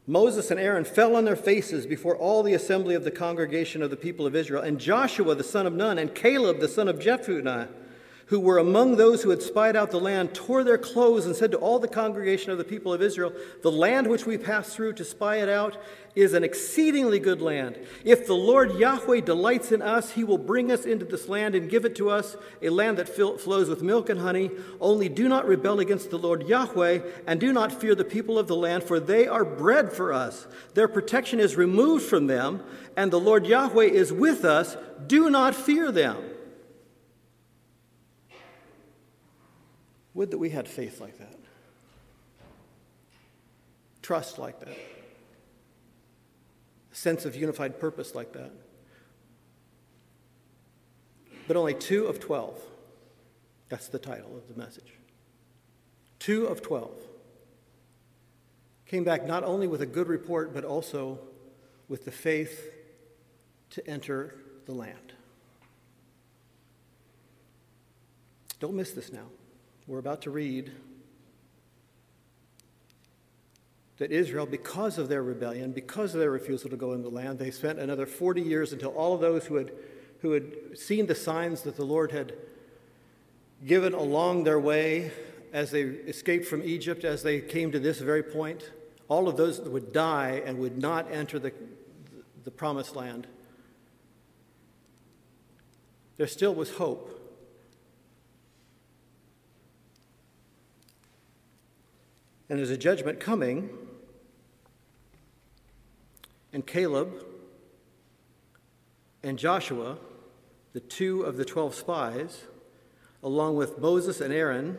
[0.07, 3.90] Moses and Aaron fell on their faces before all the assembly of the congregation of
[3.90, 6.99] the people of Israel, and Joshua the son of Nun, and Caleb the son of
[6.99, 7.68] Jephunneh,
[8.33, 11.51] who were among those who had spied out the land, tore their clothes and said
[11.51, 13.30] to all the congregation of the people of Israel,
[13.61, 15.76] The land which we passed through to spy it out
[16.14, 17.78] is an exceedingly good land.
[18.05, 21.68] If the Lord Yahweh delights in us, he will bring us into this land and
[21.68, 24.51] give it to us, a land that flows with milk and honey.
[24.80, 28.47] Only do not rebel against the Lord Yahweh, and do not fear the people of
[28.47, 30.47] the land, for they are bread for us.
[30.72, 32.62] Their protection is removed from them,
[32.97, 34.78] and the Lord Yahweh is with us.
[35.07, 36.32] Do not fear them.
[40.14, 41.38] Would that we had faith like that,
[44.02, 48.52] trust like that, a sense of unified purpose like that.
[51.48, 52.60] But only two of 12.
[53.68, 54.92] That's the title of the message.
[56.18, 56.90] Two of 12
[58.86, 61.18] came back not only with a good report, but also
[61.88, 62.70] with the faith
[63.70, 64.34] to enter
[64.66, 65.14] the land.
[68.60, 69.26] Don't miss this now.
[69.93, 70.72] We're about to read
[73.99, 77.38] that Israel, because of their rebellion, because of their refusal to go in the land,
[77.38, 79.70] they spent another 40 years until all of those who had,
[80.22, 82.32] who had seen the signs that the Lord had
[83.66, 85.11] given along their way
[85.53, 88.70] as they escaped from Egypt, as they came to this very point,
[89.09, 91.53] all of those would die and would not enter the,
[92.45, 93.26] the promised land.
[96.16, 97.22] There still was hope.
[102.53, 103.70] And there's a judgment coming.
[106.53, 107.24] And Caleb
[109.22, 109.96] and Joshua,
[110.74, 112.42] the two of the 12 spies,
[113.22, 114.76] along with Moses and Aaron,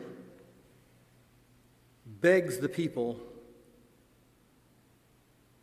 [2.06, 3.18] begs the people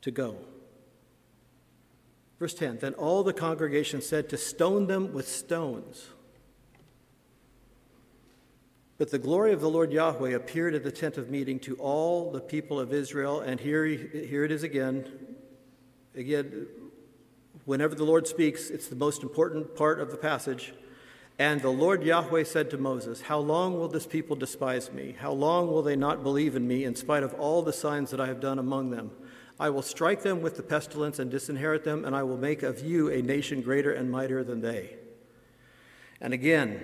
[0.02, 0.36] to go.
[2.40, 6.10] Verse 10 Then all the congregation said to stone them with stones.
[9.02, 12.30] But the glory of the Lord Yahweh appeared at the tent of meeting to all
[12.30, 13.40] the people of Israel.
[13.40, 15.12] And here, here it is again.
[16.16, 16.68] Again,
[17.66, 20.76] whenever the Lord speaks, it's the most important part of the passage.
[21.40, 25.16] And the Lord Yahweh said to Moses, How long will this people despise me?
[25.18, 28.22] How long will they not believe in me in spite of all the signs that
[28.22, 29.10] I have done among them?
[29.60, 32.86] I will strike them with the pestilence and disinherit them, and I will make of
[32.86, 34.98] you a nation greater and mightier than they.
[36.22, 36.84] And again,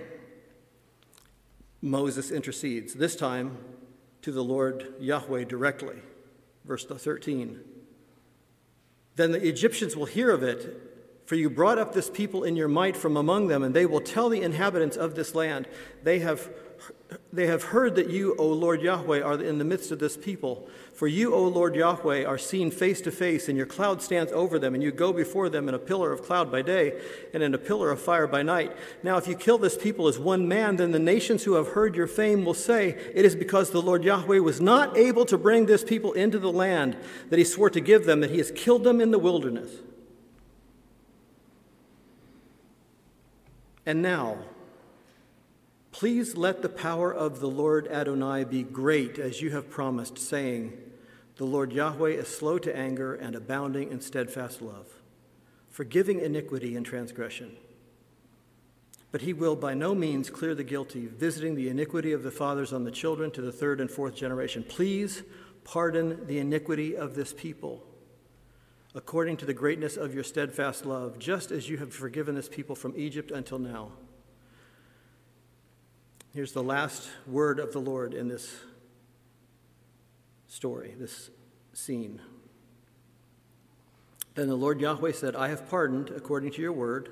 [1.80, 3.58] Moses intercedes, this time
[4.22, 5.96] to the Lord Yahweh directly.
[6.64, 7.60] Verse 13.
[9.16, 12.68] Then the Egyptians will hear of it, for you brought up this people in your
[12.68, 15.68] might from among them, and they will tell the inhabitants of this land,
[16.02, 16.50] they have
[17.32, 20.68] they have heard that you, O Lord Yahweh, are in the midst of this people.
[20.92, 24.58] For you, O Lord Yahweh, are seen face to face, and your cloud stands over
[24.58, 27.00] them, and you go before them in a pillar of cloud by day
[27.32, 28.76] and in a pillar of fire by night.
[29.02, 31.94] Now, if you kill this people as one man, then the nations who have heard
[31.94, 35.66] your fame will say, It is because the Lord Yahweh was not able to bring
[35.66, 36.96] this people into the land
[37.30, 39.70] that he swore to give them, that he has killed them in the wilderness.
[43.86, 44.38] And now,
[45.98, 50.78] Please let the power of the Lord Adonai be great as you have promised, saying,
[51.38, 54.86] The Lord Yahweh is slow to anger and abounding in steadfast love,
[55.68, 57.56] forgiving iniquity and transgression.
[59.10, 62.72] But he will by no means clear the guilty, visiting the iniquity of the fathers
[62.72, 64.62] on the children to the third and fourth generation.
[64.62, 65.24] Please
[65.64, 67.82] pardon the iniquity of this people
[68.94, 72.76] according to the greatness of your steadfast love, just as you have forgiven this people
[72.76, 73.90] from Egypt until now.
[76.38, 78.60] Here's the last word of the Lord in this
[80.46, 81.30] story, this
[81.72, 82.20] scene.
[84.36, 87.08] Then the Lord Yahweh said, I have pardoned according to your word,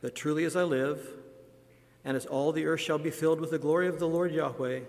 [0.00, 1.06] but truly as I live,
[2.02, 4.80] and as all the earth shall be filled with the glory of the Lord Yahweh,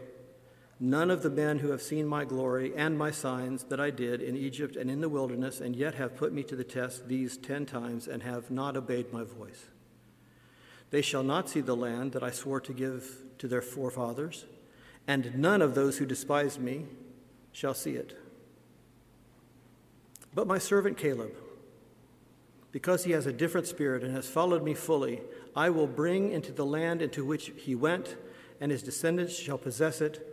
[0.80, 4.22] none of the men who have seen my glory and my signs that I did
[4.22, 7.36] in Egypt and in the wilderness, and yet have put me to the test these
[7.36, 9.65] ten times and have not obeyed my voice.
[10.92, 14.46] They shall not see the land that I swore to give to their forefathers,
[15.08, 16.86] and none of those who despise me
[17.52, 18.18] shall see it.
[20.34, 21.32] But my servant Caleb,
[22.72, 25.22] because he has a different spirit and has followed me fully,
[25.56, 28.16] I will bring into the land into which he went,
[28.62, 30.26] and his descendants shall possess it.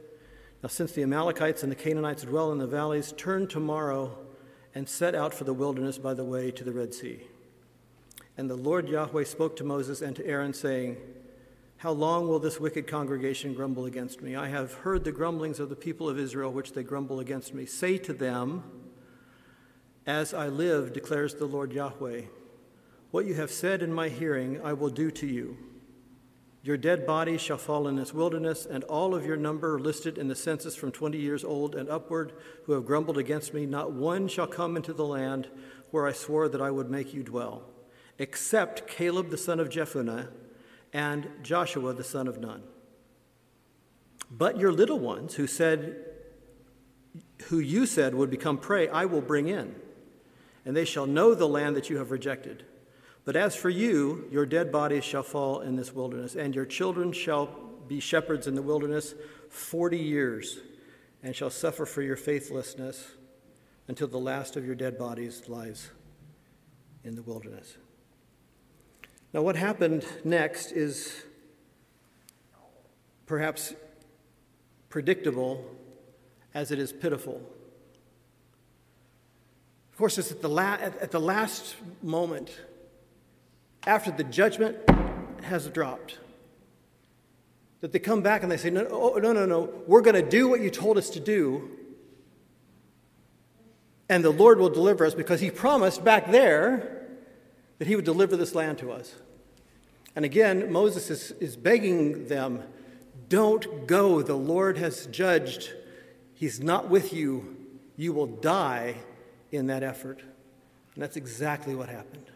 [0.63, 4.19] Now, since the Amalekites and the Canaanites dwell in the valleys, turn tomorrow
[4.75, 7.23] and set out for the wilderness by the way to the Red Sea.
[8.37, 10.99] And the Lord Yahweh spoke to Moses and to Aaron, saying,
[11.78, 14.37] How long will this wicked congregation grumble against me?
[14.37, 17.64] I have heard the grumblings of the people of Israel, which they grumble against me.
[17.64, 18.62] Say to them,
[20.07, 22.22] As I live, declares the Lord Yahweh,
[23.11, 25.57] what you have said in my hearing, I will do to you.
[26.66, 30.26] Your dead bodies shall fall in this wilderness, and all of your number listed in
[30.26, 32.32] the census from 20 years old and upward
[32.64, 35.49] who have grumbled against me, not one shall come into the land
[35.93, 37.62] where I swore that I would make you dwell,
[38.19, 40.29] except Caleb the son of Jephunneh
[40.93, 42.62] and Joshua the son of Nun.
[44.31, 46.05] But your little ones who said,
[47.45, 49.75] who you said would become prey, I will bring in,
[50.64, 52.64] and they shall know the land that you have rejected.
[53.25, 57.12] But as for you, your dead bodies shall fall in this wilderness, and your children
[57.12, 57.47] shall
[57.87, 59.14] be shepherds in the wilderness
[59.49, 60.59] forty years,
[61.23, 63.12] and shall suffer for your faithlessness
[63.89, 65.91] until the last of your dead bodies lies
[67.05, 67.77] in the wilderness.
[69.33, 71.24] Now, what happened next is
[73.27, 73.74] perhaps
[74.89, 75.64] predictable
[76.55, 77.43] as it is pitiful.
[79.93, 82.51] Of course, it's at the, la- at the last moment
[83.87, 84.77] after the judgment
[85.43, 86.18] has dropped.
[87.81, 90.29] That they come back and they say, No, oh, no, no, no, we're going to
[90.29, 91.70] do what you told us to do,
[94.09, 96.96] and the Lord will deliver us because He promised back there
[97.79, 99.14] that He would deliver this land to us.
[100.14, 102.62] And again, Moses is, is begging them,
[103.29, 104.22] Don't go.
[104.22, 105.72] The Lord has judged.
[106.35, 107.57] He's not with you.
[107.97, 108.97] You will die
[109.53, 110.20] in that effort.
[110.95, 112.31] And that's exactly what happened.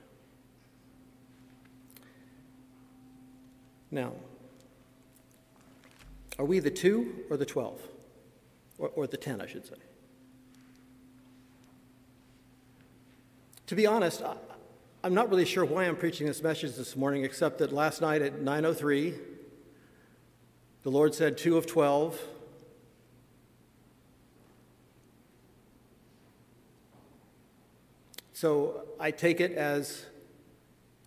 [3.90, 4.12] Now,
[6.38, 7.80] are we the two or the 12?
[8.78, 9.74] Or, or the 10, I should say.
[13.66, 14.22] To be honest,
[15.02, 18.20] I'm not really sure why I'm preaching this message this morning, except that last night
[18.20, 19.18] at 9.03,
[20.82, 22.20] the Lord said two of 12.
[28.34, 30.04] So I take it as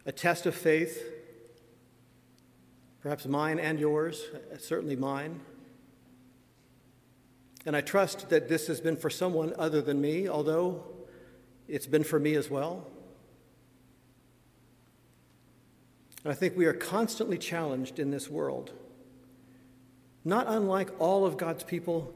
[0.07, 1.03] a test of faith
[3.03, 4.23] perhaps mine and yours,
[4.57, 5.41] certainly mine.
[7.65, 10.85] And I trust that this has been for someone other than me, although
[11.67, 12.87] it's been for me as well.
[16.23, 18.71] And I think we are constantly challenged in this world,
[20.23, 22.13] not unlike all of God's people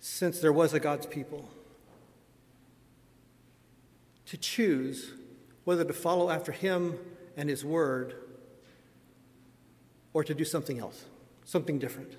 [0.00, 1.48] since there was a God's people,
[4.26, 5.12] to choose
[5.64, 6.98] whether to follow after Him
[7.36, 8.14] and His Word
[10.12, 11.04] or to do something else,
[11.44, 12.12] something different,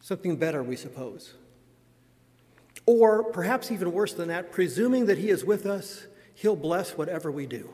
[0.00, 1.34] something better, we suppose.
[2.86, 7.30] Or perhaps even worse than that, presuming that He is with us, He'll bless whatever
[7.30, 7.68] we do.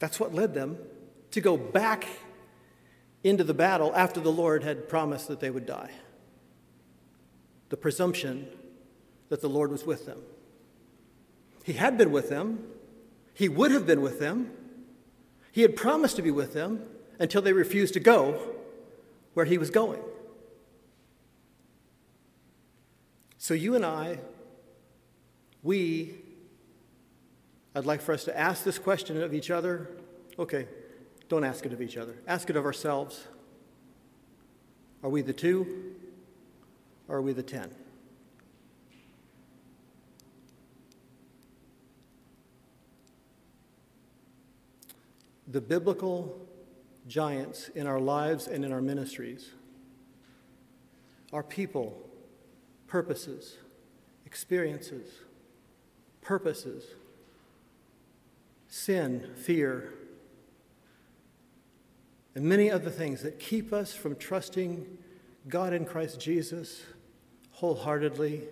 [0.00, 0.78] That's what led them
[1.30, 2.08] to go back
[3.22, 5.90] into the battle after the Lord had promised that they would die.
[7.68, 8.48] The presumption
[9.28, 10.20] that the Lord was with them.
[11.62, 12.64] He had been with them,
[13.32, 14.50] He would have been with them,
[15.52, 16.82] he had promised to be with them
[17.18, 18.54] until they refused to go
[19.34, 20.00] where he was going.
[23.38, 24.20] So, you and I,
[25.62, 26.14] we,
[27.74, 29.88] I'd like for us to ask this question of each other.
[30.38, 30.66] Okay,
[31.28, 33.26] don't ask it of each other, ask it of ourselves.
[35.02, 35.94] Are we the two
[37.08, 37.70] or are we the ten?
[45.50, 46.46] the biblical
[47.08, 49.50] giants in our lives and in our ministries
[51.32, 52.08] are people,
[52.86, 53.56] purposes,
[54.26, 55.08] experiences,
[56.20, 56.84] purposes,
[58.70, 59.92] sin, fear,
[62.34, 64.86] and many other things that keep us from trusting
[65.48, 66.82] God in Christ Jesus
[67.50, 68.44] wholeheartedly,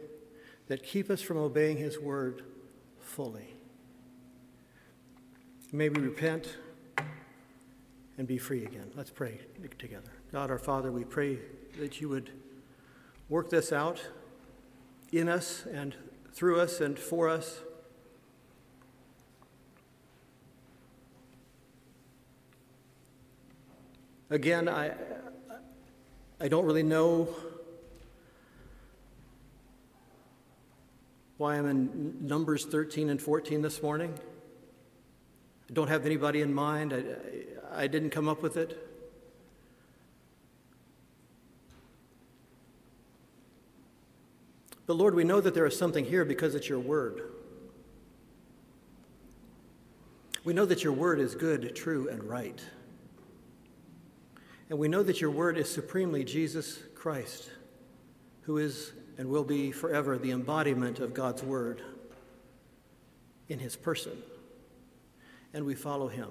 [0.66, 2.42] that keep us from obeying His word
[3.00, 3.54] fully.
[5.72, 6.56] May we repent
[8.18, 8.90] and be free again.
[8.94, 9.40] Let's pray
[9.78, 10.10] together.
[10.32, 11.38] God our Father, we pray
[11.78, 12.30] that you would
[13.28, 14.04] work this out
[15.12, 15.94] in us and
[16.32, 17.60] through us and for us.
[24.30, 24.92] Again, I,
[26.38, 27.34] I don't really know
[31.38, 34.12] why I'm in Numbers 13 and 14 this morning.
[35.70, 36.92] I don't have anybody in mind.
[36.92, 38.86] I, I didn't come up with it.
[44.86, 47.22] But Lord, we know that there is something here because it's your word.
[50.44, 52.62] We know that your word is good, true, and right.
[54.70, 57.48] And we know that your word is supremely Jesus Christ,
[58.42, 61.82] who is and will be forever the embodiment of God's word
[63.48, 64.12] in his person.
[65.52, 66.28] And we follow him.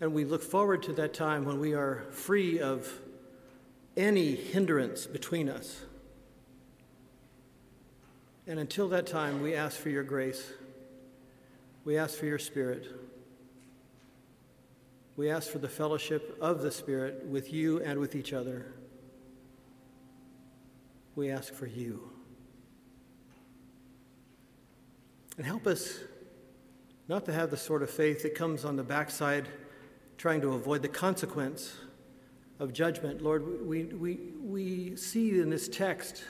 [0.00, 2.92] And we look forward to that time when we are free of
[3.96, 5.80] any hindrance between us.
[8.46, 10.52] And until that time, we ask for your grace.
[11.84, 12.86] We ask for your Spirit.
[15.16, 18.66] We ask for the fellowship of the Spirit with you and with each other.
[21.14, 22.10] We ask for you.
[25.36, 25.98] And help us
[27.06, 29.48] not to have the sort of faith that comes on the backside
[30.16, 31.76] trying to avoid the consequence
[32.58, 33.22] of judgment.
[33.22, 36.24] Lord, we, we, we see in this text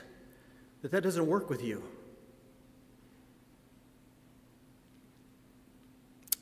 [0.81, 1.83] that that doesn't work with you.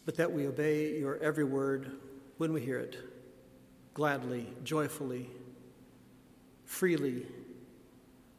[0.06, 1.92] But that we obey your every word
[2.44, 2.98] when we hear it,
[3.94, 5.30] gladly, joyfully,
[6.66, 7.26] freely,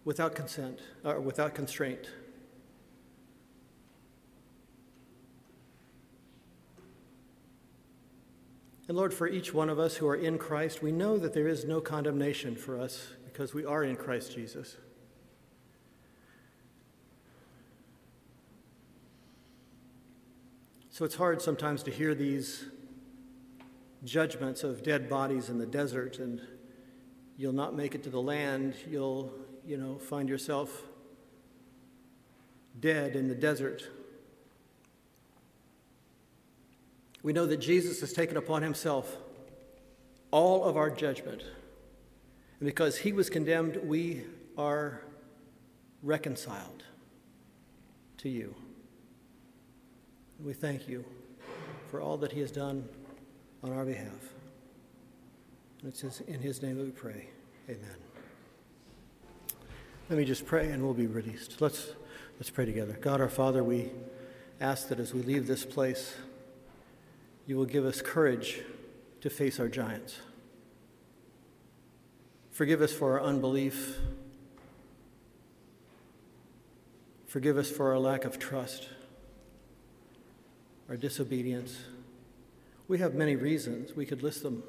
[0.05, 2.11] without consent, or without constraint.
[8.89, 11.49] And Lord, for each one of us who are in Christ, we know that there
[11.49, 14.77] is no condemnation for us because we are in Christ Jesus.
[20.91, 22.67] So it's hard sometimes to hear these
[24.05, 26.41] judgments of dead bodies in the desert and
[27.37, 28.75] you'll not make it to the land.
[28.89, 29.33] You'll,
[29.67, 30.83] you know, find yourself
[32.81, 33.89] dead in the desert.
[37.25, 39.17] we know that Jesus has taken upon himself
[40.31, 41.43] all of our judgment.
[42.61, 44.25] And because he was condemned, we
[44.59, 45.01] are
[46.03, 46.85] reconciled
[48.19, 48.55] to you.
[50.39, 51.03] We thank you
[51.91, 52.87] for all that he has done
[53.65, 54.35] on our behalf.
[55.83, 57.29] And it's in his name that we pray.
[57.69, 57.97] Amen.
[60.11, 61.63] Let me just pray and we'll be released.
[61.63, 61.93] Let's,
[62.37, 62.99] let's pray together.
[63.01, 63.91] God our Father, we
[64.61, 66.15] ask that as we leave this place,
[67.47, 68.61] you will give us courage
[69.23, 70.19] to face our giants.
[72.51, 73.99] Forgive us for our unbelief.
[77.27, 78.89] Forgive us for our lack of trust,
[80.91, 81.79] our disobedience.
[82.95, 84.63] We have many reasons, we could list them.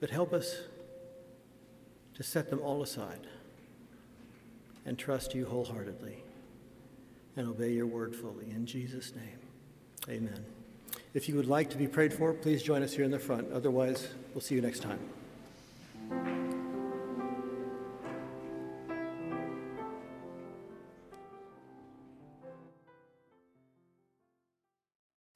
[0.00, 0.62] But help us
[2.14, 3.28] to set them all aside
[4.84, 6.24] and trust you wholeheartedly
[7.36, 8.50] and obey your word fully.
[8.50, 9.38] In Jesus' name,
[10.08, 10.44] amen.
[11.14, 13.52] If you would like to be prayed for, please join us here in the front.
[13.52, 14.98] Otherwise, we'll see you next time.